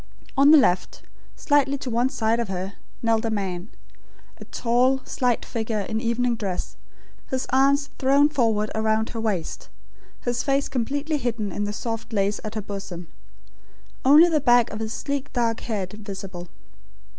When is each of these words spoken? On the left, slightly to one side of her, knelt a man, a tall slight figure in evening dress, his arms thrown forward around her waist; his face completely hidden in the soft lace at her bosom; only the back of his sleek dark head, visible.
On 0.35 0.49
the 0.49 0.57
left, 0.57 1.03
slightly 1.35 1.77
to 1.77 1.91
one 1.91 2.09
side 2.09 2.39
of 2.39 2.47
her, 2.47 2.73
knelt 3.03 3.23
a 3.23 3.29
man, 3.29 3.69
a 4.39 4.45
tall 4.45 4.99
slight 5.05 5.45
figure 5.45 5.81
in 5.81 6.01
evening 6.01 6.35
dress, 6.35 6.75
his 7.29 7.45
arms 7.51 7.91
thrown 7.99 8.27
forward 8.27 8.71
around 8.73 9.09
her 9.09 9.21
waist; 9.21 9.69
his 10.21 10.41
face 10.41 10.67
completely 10.67 11.17
hidden 11.17 11.51
in 11.51 11.65
the 11.65 11.71
soft 11.71 12.13
lace 12.13 12.39
at 12.43 12.55
her 12.55 12.63
bosom; 12.63 13.09
only 14.03 14.27
the 14.27 14.41
back 14.41 14.71
of 14.71 14.79
his 14.79 14.91
sleek 14.91 15.31
dark 15.33 15.59
head, 15.59 15.93
visible. 15.93 16.47